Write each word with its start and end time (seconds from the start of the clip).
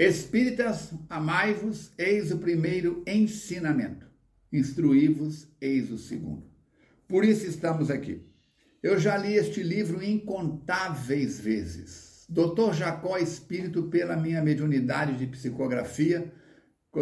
Espíritas, 0.00 0.94
amai-vos, 1.10 1.92
eis 1.98 2.32
o 2.32 2.38
primeiro 2.38 3.04
ensinamento. 3.06 4.06
Instruí-vos, 4.50 5.46
eis 5.60 5.90
o 5.90 5.98
segundo. 5.98 6.42
Por 7.06 7.22
isso 7.22 7.44
estamos 7.44 7.90
aqui. 7.90 8.22
Eu 8.82 8.98
já 8.98 9.18
li 9.18 9.34
este 9.34 9.62
livro 9.62 10.02
incontáveis 10.02 11.38
vezes. 11.38 12.24
Dr. 12.30 12.72
Jacó 12.72 13.18
Espírito, 13.18 13.90
pela 13.90 14.16
minha 14.16 14.42
mediunidade 14.42 15.18
de 15.18 15.26
psicografia, 15.26 16.32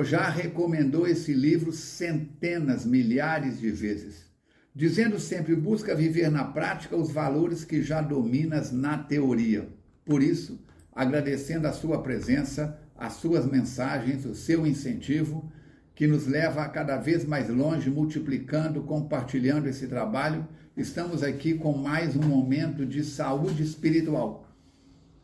já 0.03 0.29
recomendou 0.29 1.07
esse 1.07 1.33
livro 1.33 1.71
centenas, 1.71 2.85
milhares 2.85 3.61
de 3.61 3.71
vezes, 3.71 4.27
dizendo 4.75 5.21
sempre: 5.21 5.55
busca 5.55 5.95
viver 5.95 6.33
na 6.33 6.47
prática 6.47 6.97
os 6.97 7.13
valores 7.13 7.65
que 7.65 7.81
já 7.81 8.03
dominas 8.03 8.73
na 8.73 8.99
teoria. 8.99 9.69
Por 10.05 10.21
isso, 10.21 10.59
agradecendo 10.93 11.69
a 11.69 11.73
sua 11.73 12.03
presença, 12.03 12.77
as 12.99 13.15
suas 13.15 13.47
mensagens, 13.47 14.27
o 14.27 14.35
seu 14.35 14.67
incentivo, 14.67 15.51
que 15.95 16.07
nos 16.07 16.27
leva 16.27 16.63
a 16.63 16.69
cada 16.69 16.97
vez 16.97 17.25
mais 17.25 17.49
longe, 17.49 17.89
multiplicando, 17.89 18.83
compartilhando 18.83 19.69
esse 19.69 19.87
trabalho. 19.87 20.47
Estamos 20.77 21.23
aqui 21.23 21.55
com 21.55 21.73
mais 21.73 22.15
um 22.15 22.23
momento 22.23 22.85
de 22.85 23.03
saúde 23.05 23.63
espiritual. 23.63 24.47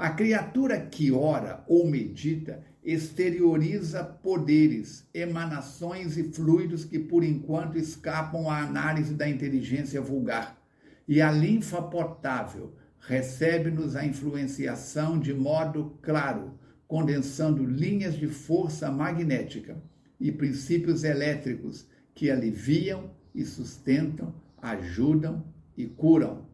a 0.00 0.08
criatura 0.08 0.80
que 0.80 1.12
ora 1.12 1.62
ou 1.68 1.86
medita 1.86 2.64
exterioriza 2.82 4.02
poderes, 4.02 5.06
emanações 5.12 6.16
e 6.16 6.22
fluidos 6.22 6.86
que 6.86 6.98
por 6.98 7.22
enquanto 7.22 7.76
escapam 7.76 8.48
à 8.48 8.62
análise 8.62 9.12
da 9.12 9.28
inteligência 9.28 10.00
vulgar. 10.00 10.58
E 11.06 11.20
a 11.20 11.30
linfa 11.30 11.82
potável 11.82 12.74
recebe-nos 12.98 13.94
a 13.94 14.02
influenciação 14.02 15.20
de 15.20 15.34
modo 15.34 15.98
claro, 16.00 16.58
condensando 16.88 17.62
linhas 17.62 18.14
de 18.14 18.26
força 18.26 18.90
magnética 18.90 19.76
e 20.18 20.32
princípios 20.32 21.04
elétricos 21.04 21.86
que 22.14 22.30
aliviam 22.30 23.10
e 23.34 23.44
sustentam, 23.44 24.34
ajudam 24.62 25.44
e 25.76 25.84
curam 25.84 26.48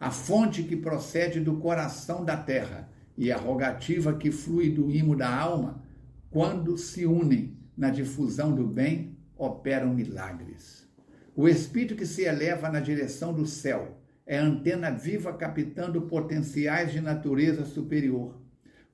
a 0.00 0.12
fonte 0.12 0.62
que 0.62 0.76
procede 0.76 1.40
do 1.40 1.56
coração 1.56 2.24
da 2.24 2.36
terra 2.36 2.88
e 3.16 3.32
a 3.32 3.36
rogativa 3.36 4.16
que 4.16 4.30
flui 4.30 4.70
do 4.70 4.90
imo 4.90 5.16
da 5.16 5.28
alma, 5.28 5.82
quando 6.30 6.78
se 6.78 7.04
unem 7.04 7.56
na 7.76 7.90
difusão 7.90 8.54
do 8.54 8.64
bem, 8.64 9.16
operam 9.36 9.92
milagres. 9.92 10.86
O 11.34 11.48
espírito 11.48 11.96
que 11.96 12.06
se 12.06 12.22
eleva 12.22 12.68
na 12.68 12.78
direção 12.78 13.32
do 13.32 13.44
céu 13.44 14.00
é 14.24 14.38
antena 14.38 14.90
viva 14.90 15.32
captando 15.32 16.02
potenciais 16.02 16.92
de 16.92 17.00
natureza 17.00 17.64
superior, 17.64 18.40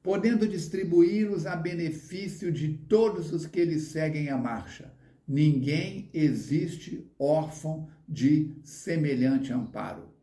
podendo 0.03 0.49
distribuí-los 0.49 1.45
a 1.45 1.57
benefício 1.57 2.51
de 2.51 2.69
todos 2.69 3.33
os 3.33 3.47
que 3.47 3.65
lhe 3.65 3.79
seguem 3.79 4.31
a 4.31 4.39
marcha. 4.39 4.93
Ninguém 5.27 6.09
existe 6.15 7.11
órfão 7.19 7.89
de 8.09 8.55
semelhante 8.63 9.53
amparo 9.53 10.14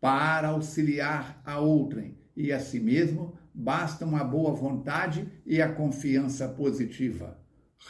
para 0.00 0.48
auxiliar 0.48 1.40
a 1.44 1.58
outrem, 1.58 2.16
e 2.36 2.52
a 2.52 2.60
si 2.60 2.78
mesmo 2.78 3.36
basta 3.52 4.04
uma 4.04 4.22
boa 4.22 4.54
vontade 4.54 5.28
e 5.44 5.60
a 5.60 5.72
confiança 5.72 6.48
positiva. 6.48 7.38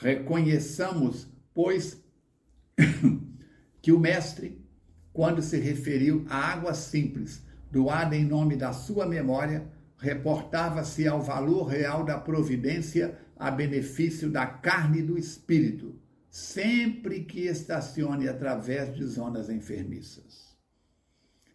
Reconheçamos, 0.00 1.28
pois, 1.52 2.02
que 3.82 3.92
o 3.92 4.00
Mestre, 4.00 4.64
quando 5.12 5.42
se 5.42 5.58
referiu 5.58 6.24
à 6.28 6.36
água 6.52 6.72
simples, 6.72 7.42
doada 7.70 8.16
em 8.16 8.24
nome 8.24 8.56
da 8.56 8.72
sua 8.72 9.06
memória, 9.06 9.70
reportava-se 9.98 11.06
ao 11.06 11.20
valor 11.20 11.64
real 11.64 12.04
da 12.04 12.18
providência 12.18 13.18
a 13.36 13.50
benefício 13.50 14.30
da 14.30 14.46
carne 14.46 15.00
e 15.00 15.02
do 15.02 15.18
espírito, 15.18 16.00
sempre 16.30 17.24
que 17.24 17.42
estacione 17.42 18.28
através 18.28 18.94
de 18.94 19.04
zonas 19.04 19.48
enfermiças. 19.48 20.57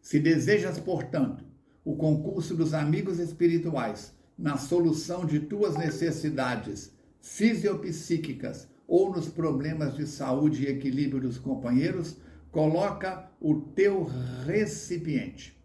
Se 0.04 0.20
desejas, 0.20 0.78
portanto, 0.78 1.46
o 1.84 1.96
concurso 1.96 2.54
dos 2.56 2.74
amigos 2.74 3.20
espirituais 3.20 4.14
na 4.38 4.58
solução 4.58 5.26
de 5.26 5.40
tuas 5.40 5.78
necessidades 5.78 6.94
fisiopsíquicas 7.22 8.68
ou 8.86 9.10
nos 9.10 9.30
problemas 9.30 9.96
de 9.96 10.06
saúde 10.06 10.66
e 10.66 10.68
equilíbrio 10.68 11.22
dos 11.22 11.38
companheiros, 11.38 12.18
coloca 12.52 13.32
o 13.40 13.62
teu 13.62 14.04
recipiente 14.46 15.58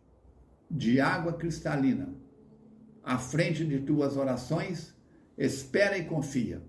de 0.70 1.00
água 1.00 1.32
cristalina 1.32 2.15
à 3.03 3.19
frente 3.19 3.65
de 3.65 3.81
tuas 3.81 4.16
orações, 4.16 4.94
espera 5.37 5.99
e 5.99 6.05
confia. 6.05 6.62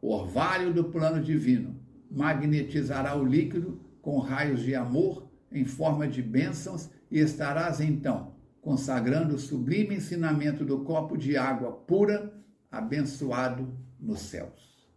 O 0.00 0.14
orvalho 0.14 0.72
do 0.72 0.84
plano 0.84 1.20
divino 1.20 1.80
magnetizará 2.08 3.16
o 3.16 3.24
líquido 3.24 3.80
com 4.00 4.20
raios 4.20 4.62
de 4.62 4.74
amor 4.76 5.31
em 5.54 5.64
forma 5.64 6.06
de 6.08 6.22
bênçãos 6.22 6.90
e 7.10 7.18
estarás 7.18 7.80
então 7.80 8.32
consagrando 8.62 9.34
o 9.34 9.38
sublime 9.38 9.96
ensinamento 9.96 10.64
do 10.64 10.84
copo 10.84 11.18
de 11.18 11.36
água 11.36 11.72
pura, 11.72 12.32
abençoado 12.70 13.76
nos 14.00 14.20
céus. 14.20 14.88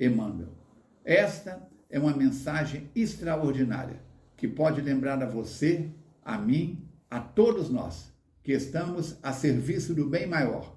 Emmanuel. 0.00 0.56
Esta 1.04 1.68
é 1.90 2.00
uma 2.00 2.16
mensagem 2.16 2.90
extraordinária 2.96 4.02
que 4.38 4.48
pode 4.48 4.80
lembrar 4.80 5.22
a 5.22 5.26
você, 5.26 5.90
a 6.24 6.38
mim, 6.38 6.88
a 7.10 7.20
todos 7.20 7.68
nós 7.68 8.10
que 8.42 8.52
estamos 8.52 9.18
a 9.22 9.34
serviço 9.34 9.94
do 9.94 10.08
bem 10.08 10.26
maior. 10.26 10.74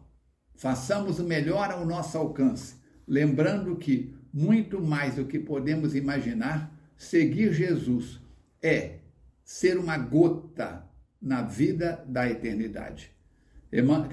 Façamos 0.54 1.20
o 1.20 1.24
melhor 1.24 1.72
ao 1.72 1.86
nosso 1.86 2.18
alcance, 2.18 2.76
lembrando 3.08 3.78
que, 3.78 4.14
muito 4.34 4.82
mais 4.82 5.16
do 5.16 5.26
que 5.26 5.40
podemos 5.40 5.96
imaginar, 5.96 6.78
seguir 6.98 7.54
Jesus 7.54 8.20
é 8.62 9.00
ser 9.44 9.78
uma 9.78 9.98
gota 9.98 10.84
na 11.22 11.42
vida 11.42 12.04
da 12.08 12.30
eternidade. 12.30 13.12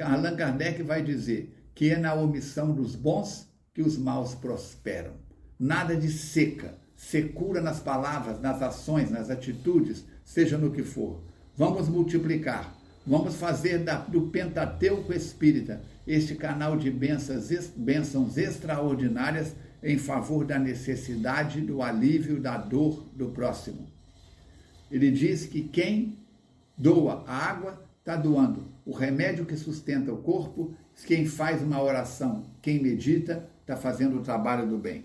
Allan 0.04 0.36
Kardec 0.36 0.82
vai 0.82 1.02
dizer 1.02 1.70
que 1.74 1.90
é 1.90 1.96
na 1.96 2.14
omissão 2.14 2.72
dos 2.72 2.94
bons 2.94 3.48
que 3.74 3.82
os 3.82 3.96
maus 3.96 4.34
prosperam. 4.34 5.12
Nada 5.58 5.96
de 5.96 6.10
seca, 6.10 6.78
secura 6.96 7.60
nas 7.60 7.80
palavras, 7.80 8.40
nas 8.40 8.62
ações, 8.62 9.10
nas 9.10 9.30
atitudes, 9.30 10.04
seja 10.24 10.56
no 10.56 10.70
que 10.70 10.82
for. 10.82 11.22
Vamos 11.56 11.88
multiplicar. 11.88 12.74
Vamos 13.06 13.36
fazer 13.36 13.84
do 14.08 14.28
Pentateuco 14.28 15.12
Espírita 15.12 15.82
este 16.06 16.34
canal 16.34 16.76
de 16.76 16.90
bênçãos, 16.90 17.48
bênçãos 17.76 18.36
extraordinárias 18.36 19.54
em 19.82 19.98
favor 19.98 20.44
da 20.44 20.58
necessidade, 20.58 21.60
do 21.60 21.82
alívio, 21.82 22.40
da 22.40 22.56
dor 22.56 23.08
do 23.14 23.30
próximo. 23.30 23.88
Ele 24.90 25.10
diz 25.10 25.46
que 25.46 25.62
quem 25.62 26.16
doa 26.76 27.24
a 27.26 27.36
água 27.36 27.82
está 27.98 28.16
doando 28.16 28.66
o 28.84 28.92
remédio 28.92 29.46
que 29.46 29.56
sustenta 29.56 30.12
o 30.12 30.18
corpo, 30.18 30.74
quem 31.06 31.26
faz 31.26 31.62
uma 31.62 31.82
oração, 31.82 32.44
quem 32.60 32.82
medita, 32.82 33.48
está 33.60 33.76
fazendo 33.76 34.18
o 34.18 34.22
trabalho 34.22 34.68
do 34.68 34.76
bem. 34.76 35.04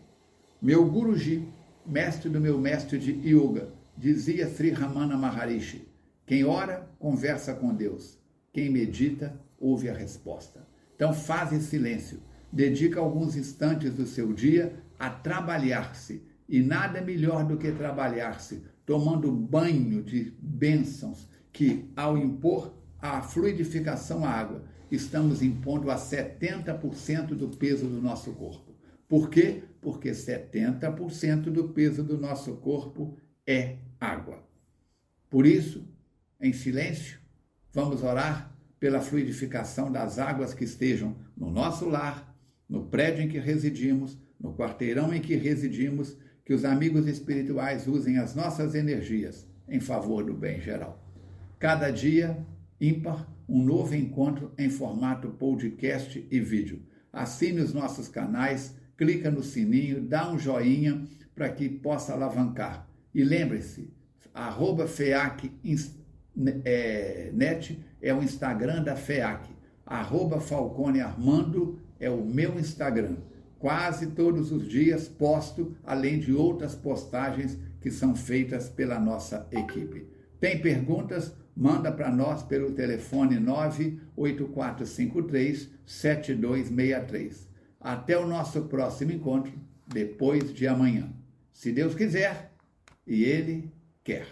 Meu 0.61 0.89
Guruji, 0.89 1.47
mestre 1.85 2.29
do 2.29 2.41
meu 2.41 2.57
mestre 2.57 2.97
de 2.97 3.11
yoga, 3.11 3.69
dizia 3.95 4.47
Sri 4.47 4.71
Ramana 4.71 5.15
Maharishi: 5.15 5.87
quem 6.25 6.43
ora, 6.43 6.89
conversa 6.97 7.53
com 7.53 7.73
Deus. 7.73 8.17
Quem 8.51 8.69
medita, 8.69 9.39
ouve 9.59 9.89
a 9.89 9.93
resposta. 9.93 10.65
Então, 10.95 11.13
faz 11.13 11.51
silêncio. 11.63 12.19
Dedica 12.51 12.99
alguns 12.99 13.35
instantes 13.35 13.93
do 13.93 14.07
seu 14.07 14.33
dia 14.33 14.73
a 14.97 15.09
trabalhar-se. 15.09 16.23
E 16.47 16.61
nada 16.61 16.99
é 16.99 17.01
melhor 17.01 17.43
do 17.45 17.57
que 17.57 17.71
trabalhar-se, 17.71 18.63
tomando 18.85 19.31
banho 19.31 20.03
de 20.03 20.33
bênçãos 20.39 21.27
que, 21.51 21.89
ao 21.95 22.17
impor 22.17 22.75
a 22.99 23.21
fluidificação 23.21 24.23
à 24.25 24.29
água, 24.29 24.63
estamos 24.91 25.41
impondo 25.41 25.89
a 25.89 25.95
70% 25.95 27.27
do 27.35 27.49
peso 27.49 27.87
do 27.87 28.01
nosso 28.01 28.33
corpo. 28.33 28.75
Por 29.07 29.29
quê? 29.29 29.63
Porque 29.81 30.11
70% 30.11 31.43
do 31.51 31.69
peso 31.69 32.03
do 32.03 32.17
nosso 32.17 32.55
corpo 32.55 33.17
é 33.45 33.77
água. 33.99 34.43
Por 35.29 35.45
isso, 35.45 35.87
em 36.39 36.53
silêncio, 36.53 37.19
vamos 37.71 38.03
orar 38.03 38.55
pela 38.79 39.01
fluidificação 39.01 39.91
das 39.91 40.19
águas 40.19 40.53
que 40.53 40.63
estejam 40.63 41.15
no 41.35 41.49
nosso 41.49 41.87
lar, 41.87 42.35
no 42.67 42.85
prédio 42.85 43.23
em 43.23 43.27
que 43.27 43.39
residimos, 43.39 44.17
no 44.39 44.53
quarteirão 44.53 45.13
em 45.13 45.21
que 45.21 45.35
residimos, 45.35 46.17
que 46.45 46.53
os 46.53 46.63
amigos 46.63 47.07
espirituais 47.07 47.87
usem 47.87 48.19
as 48.19 48.35
nossas 48.35 48.75
energias 48.75 49.47
em 49.67 49.79
favor 49.79 50.23
do 50.23 50.33
bem 50.33 50.61
geral. 50.61 51.03
Cada 51.57 51.89
dia, 51.89 52.37
ímpar, 52.79 53.27
um 53.49 53.63
novo 53.63 53.95
encontro 53.95 54.53
em 54.57 54.69
formato 54.69 55.29
podcast 55.29 56.25
e 56.29 56.39
vídeo. 56.39 56.83
Assine 57.11 57.61
os 57.61 57.73
nossos 57.73 58.07
canais, 58.07 58.75
clica 58.95 59.31
no 59.31 59.41
sininho, 59.41 60.01
dá 60.01 60.31
um 60.31 60.37
joinha 60.37 61.03
para 61.33 61.49
que 61.49 61.67
possa 61.67 62.13
alavancar. 62.13 62.87
E 63.13 63.23
lembre-se, 63.23 63.91
arroba 64.33 64.87
FEAC 64.87 65.51
é, 66.63 67.31
net 67.33 67.83
é 68.01 68.13
o 68.13 68.21
Instagram 68.21 68.83
da 68.83 68.95
FEAC. 68.95 69.49
Arroba 69.85 70.39
Falcone 70.39 70.99
Armando 70.99 71.79
é 71.99 72.09
o 72.09 72.23
meu 72.23 72.59
Instagram. 72.59 73.15
Quase 73.59 74.07
todos 74.07 74.51
os 74.51 74.67
dias 74.67 75.07
posto, 75.07 75.75
além 75.83 76.19
de 76.19 76.33
outras 76.33 76.75
postagens 76.75 77.57
que 77.81 77.89
são 77.89 78.13
feitas 78.15 78.67
pela 78.67 78.99
nossa 78.99 79.47
equipe. 79.51 80.07
Tem 80.39 80.61
perguntas? 80.61 81.33
Manda 81.55 81.91
para 81.91 82.11
nós 82.11 82.43
pelo 82.43 82.71
telefone 82.71 83.39
98453 83.39 85.69
7263. 85.85 87.47
Até 87.79 88.17
o 88.17 88.27
nosso 88.27 88.63
próximo 88.63 89.11
encontro, 89.11 89.53
depois 89.87 90.53
de 90.53 90.67
amanhã. 90.67 91.09
Se 91.53 91.71
Deus 91.71 91.95
quiser 91.95 92.51
e 93.07 93.23
Ele 93.23 93.71
quer. 94.03 94.27